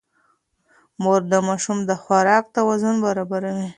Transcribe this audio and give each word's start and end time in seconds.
مور 1.01 1.21
د 1.31 1.33
ماشوم 1.47 1.77
د 1.89 1.91
خوراک 2.03 2.43
توازن 2.57 2.95
برابروي. 3.05 3.67